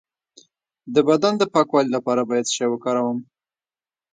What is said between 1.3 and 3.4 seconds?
د پاکوالي لپاره باید څه شی وکاروم؟